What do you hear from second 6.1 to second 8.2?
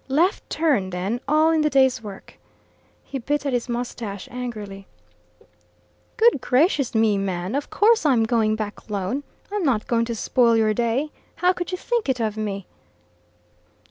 "Good gracious me, man! of course